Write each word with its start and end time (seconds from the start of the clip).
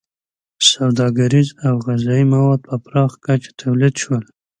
•سوداګریز 0.71 1.49
او 1.67 1.75
غذایي 1.85 2.25
مواد 2.33 2.59
په 2.69 2.75
پراخه 2.85 3.17
کچه 3.25 3.51
تولید 3.61 3.93
شول. 4.01 4.23